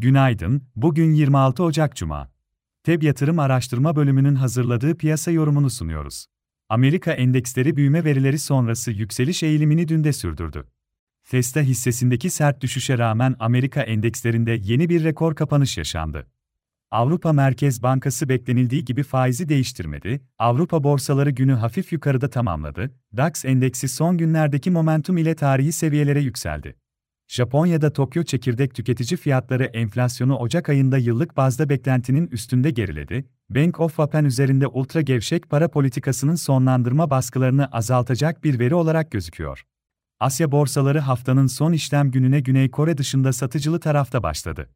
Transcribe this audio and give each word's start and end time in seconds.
Günaydın, 0.00 0.62
bugün 0.76 1.12
26 1.12 1.62
Ocak 1.62 1.96
Cuma. 1.96 2.30
TEB 2.84 3.02
Yatırım 3.02 3.38
Araştırma 3.38 3.96
Bölümünün 3.96 4.34
hazırladığı 4.34 4.96
piyasa 4.96 5.30
yorumunu 5.30 5.70
sunuyoruz. 5.70 6.26
Amerika 6.68 7.12
endeksleri 7.12 7.76
büyüme 7.76 8.04
verileri 8.04 8.38
sonrası 8.38 8.90
yükseliş 8.90 9.42
eğilimini 9.42 9.88
dün 9.88 10.04
de 10.04 10.12
sürdürdü. 10.12 10.64
Tesla 11.24 11.60
hissesindeki 11.60 12.30
sert 12.30 12.60
düşüşe 12.60 12.98
rağmen 12.98 13.36
Amerika 13.38 13.82
endekslerinde 13.82 14.60
yeni 14.62 14.88
bir 14.88 15.04
rekor 15.04 15.34
kapanış 15.34 15.78
yaşandı. 15.78 16.26
Avrupa 16.90 17.32
Merkez 17.32 17.82
Bankası 17.82 18.28
beklenildiği 18.28 18.84
gibi 18.84 19.02
faizi 19.02 19.48
değiştirmedi, 19.48 20.20
Avrupa 20.38 20.84
borsaları 20.84 21.30
günü 21.30 21.52
hafif 21.52 21.92
yukarıda 21.92 22.30
tamamladı, 22.30 22.90
DAX 23.16 23.44
endeksi 23.44 23.88
son 23.88 24.18
günlerdeki 24.18 24.70
momentum 24.70 25.18
ile 25.18 25.34
tarihi 25.34 25.72
seviyelere 25.72 26.20
yükseldi. 26.20 26.76
Japonya'da 27.30 27.92
Tokyo 27.92 28.22
çekirdek 28.22 28.74
tüketici 28.74 29.18
fiyatları 29.18 29.64
enflasyonu 29.64 30.36
Ocak 30.36 30.68
ayında 30.68 30.98
yıllık 30.98 31.36
bazda 31.36 31.68
beklentinin 31.68 32.26
üstünde 32.26 32.70
geriledi. 32.70 33.24
Bank 33.50 33.80
of 33.80 33.96
Japan 33.96 34.24
üzerinde 34.24 34.66
ultra 34.66 35.00
gevşek 35.00 35.50
para 35.50 35.68
politikasının 35.68 36.34
sonlandırma 36.34 37.10
baskılarını 37.10 37.66
azaltacak 37.66 38.44
bir 38.44 38.58
veri 38.58 38.74
olarak 38.74 39.10
gözüküyor. 39.10 39.64
Asya 40.20 40.52
borsaları 40.52 40.98
haftanın 40.98 41.46
son 41.46 41.72
işlem 41.72 42.10
gününe 42.10 42.40
Güney 42.40 42.70
Kore 42.70 42.98
dışında 42.98 43.32
satıcılı 43.32 43.80
tarafta 43.80 44.22
başladı. 44.22 44.70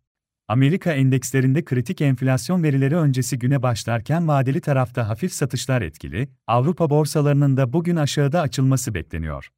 Amerika 0.48 0.92
endekslerinde 0.92 1.64
kritik 1.64 2.00
enflasyon 2.00 2.62
verileri 2.62 2.96
öncesi 2.96 3.38
güne 3.38 3.62
başlarken 3.62 4.28
vadeli 4.28 4.60
tarafta 4.60 5.08
hafif 5.08 5.32
satışlar 5.32 5.82
etkili, 5.82 6.28
Avrupa 6.46 6.90
borsalarının 6.90 7.56
da 7.56 7.72
bugün 7.72 7.96
aşağıda 7.96 8.40
açılması 8.40 8.94
bekleniyor. 8.94 9.50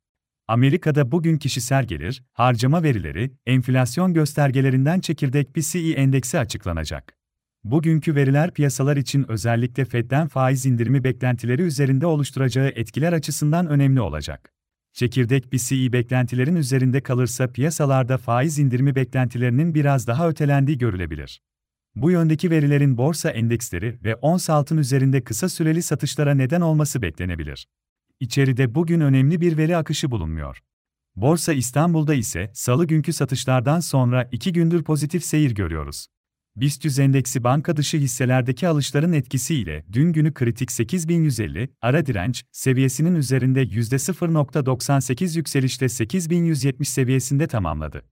Amerika'da 0.48 1.10
bugün 1.10 1.36
kişisel 1.36 1.84
gelir, 1.84 2.23
harcama 2.32 2.82
verileri, 2.82 3.32
enflasyon 3.46 4.14
göstergelerinden 4.14 5.00
çekirdek 5.00 5.55
PCE 5.55 5.91
endeksi 5.91 6.38
açıklanacak. 6.38 7.16
Bugünkü 7.64 8.14
veriler 8.14 8.50
piyasalar 8.50 8.97
için 8.97 9.27
özellikle 9.28 9.84
Fed'den 9.84 10.28
faiz 10.28 10.66
indirimi 10.66 11.05
beklentileri 11.05 11.62
üzerinde 11.62 12.06
oluşturacağı 12.06 12.69
etkiler 12.69 13.12
açısından 13.12 13.66
önemli 13.66 14.00
olacak. 14.00 14.53
Çekirdek 14.92 15.50
PCE 15.50 15.92
beklentilerin 15.92 16.56
üzerinde 16.56 17.00
kalırsa 17.00 17.53
piyasalarda 17.53 18.19
faiz 18.19 18.58
indirimi 18.58 18.94
beklentilerinin 18.94 19.75
biraz 19.75 20.06
daha 20.06 20.28
ötelendiği 20.28 20.78
görülebilir. 20.78 21.41
Bu 21.97 22.10
yöndeki 22.10 22.50
verilerin 22.50 22.97
borsa 22.97 23.31
endeksleri 23.31 23.98
ve 24.05 24.14
ons 24.14 24.50
altın 24.50 24.78
üzerinde 24.78 25.25
kısa 25.25 25.48
süreli 25.48 25.83
satışlara 25.83 26.34
neden 26.34 26.60
olması 26.60 27.03
beklenebilir. 27.03 27.66
İçeride 28.20 28.75
bugün 28.75 29.00
önemli 29.00 29.41
bir 29.41 29.56
veri 29.56 29.77
akışı 29.77 30.11
bulunmuyor. 30.11 30.62
Borsa 31.17 31.53
İstanbul'da 31.53 32.14
ise 32.14 32.50
salı 32.55 32.86
günkü 32.86 33.12
satışlardan 33.12 33.81
sonra 33.81 34.28
iki 34.33 34.53
gündür 34.53 34.84
pozitif 34.84 35.25
seyir 35.25 35.55
görüyoruz. 35.55 36.06
BIST 36.56 36.98
endeksi 36.98 37.44
banka 37.44 37.77
dışı 37.77 37.97
hisselerdeki 37.97 38.69
alışların 38.69 39.12
etkisiyle 39.12 39.84
dün 39.92 40.12
günü 40.12 40.34
kritik 40.34 40.72
8150 40.72 41.69
ara 41.81 42.06
direnç 42.06 42.44
seviyesinin 42.53 43.14
üzerinde 43.14 43.62
%0.98 43.62 45.37
yükselişte 45.37 45.89
8170 45.89 46.89
seviyesinde 46.89 47.47
tamamladı. 47.47 48.03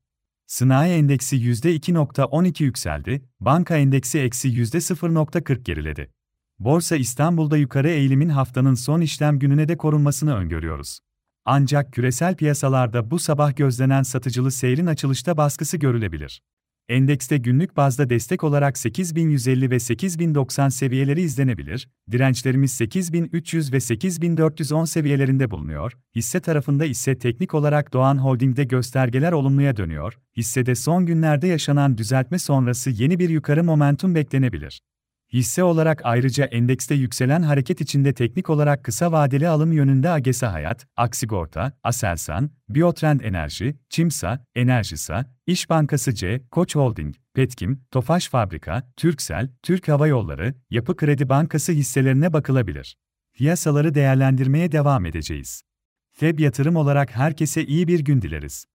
Sınai 0.47 0.91
endeksi 0.91 1.37
%2.12 1.37 2.63
yükseldi, 2.63 3.23
banka 3.41 3.77
endeksi 3.77 4.19
eksi 4.19 4.49
%0.40 4.49 5.63
geriledi. 5.63 6.11
Borsa 6.59 6.97
İstanbul'da 6.97 7.57
yukarı 7.57 7.89
eğilimin 7.89 8.29
haftanın 8.29 8.75
son 8.75 9.01
işlem 9.01 9.39
gününe 9.39 9.69
de 9.69 9.77
korunmasını 9.77 10.35
öngörüyoruz. 10.35 10.99
Ancak 11.45 11.93
küresel 11.93 12.37
piyasalarda 12.37 13.11
bu 13.11 13.19
sabah 13.19 13.57
gözlenen 13.57 14.03
satıcılı 14.03 14.51
seyrin 14.51 14.87
açılışta 14.87 15.37
baskısı 15.37 15.77
görülebilir. 15.77 16.41
Endekste 16.89 17.37
günlük 17.37 17.77
bazda 17.77 18.11
destek 18.11 18.45
olarak 18.45 18.79
8150 18.79 19.71
ve 19.71 19.81
8090 19.81 20.69
seviyeleri 20.69 21.23
izlenebilir, 21.23 21.89
dirençlerimiz 22.11 22.73
8300 22.73 23.73
ve 23.73 23.81
8410 23.81 24.85
seviyelerinde 24.85 25.51
bulunuyor, 25.51 25.93
hisse 26.17 26.41
tarafında 26.41 26.85
ise 26.85 27.19
teknik 27.19 27.55
olarak 27.55 27.93
Doğan 27.93 28.19
Holding'de 28.19 28.65
göstergeler 28.65 29.33
olumluya 29.33 29.77
dönüyor, 29.77 30.19
hissede 30.37 30.75
son 30.75 31.07
günlerde 31.07 31.47
yaşanan 31.47 31.99
düzeltme 31.99 32.39
sonrası 32.39 32.91
yeni 32.91 33.19
bir 33.19 33.29
yukarı 33.29 33.65
momentum 33.65 34.15
beklenebilir. 34.15 34.81
Hisse 35.35 35.65
olarak 35.65 36.01
ayrıca 36.05 36.45
endekste 36.45 36.95
yükselen 36.95 37.43
hareket 37.43 37.81
içinde 37.81 38.13
teknik 38.15 38.51
olarak 38.51 38.85
kısa 38.85 39.13
vadeli 39.13 39.49
alım 39.49 39.73
yönünde 39.73 40.11
Agesa 40.11 40.53
Hayat, 40.53 40.87
Aksigorta, 40.97 41.73
Aselsan, 41.83 42.51
Biotrend 42.69 43.21
Enerji, 43.21 43.77
Çimsa, 43.91 44.47
Enerjisa, 44.55 45.25
İş 45.47 45.71
Bankası 45.71 46.15
C, 46.15 46.43
Koç 46.51 46.77
Holding, 46.77 47.15
Petkim, 47.35 47.81
Tofaş 47.91 48.29
Fabrika, 48.29 48.93
Türksel, 48.97 49.49
Türk 49.63 49.89
Hava 49.89 50.07
Yolları, 50.07 50.55
Yapı 50.71 50.97
Kredi 50.97 51.29
Bankası 51.29 51.73
hisselerine 51.73 52.33
bakılabilir. 52.33 52.97
Piyasaları 53.33 53.95
değerlendirmeye 53.95 54.73
devam 54.73 55.07
edeceğiz. 55.07 55.63
FEB 56.13 56.39
yatırım 56.39 56.77
olarak 56.77 57.17
herkese 57.17 57.67
iyi 57.67 57.89
bir 57.89 58.01
gün 58.01 58.23
dileriz. 58.23 58.67